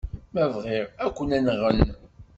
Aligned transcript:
Ma 0.33 0.43
bɣiɣ, 0.53 0.87
ad 1.03 1.11
ken-nɣen. 1.17 1.79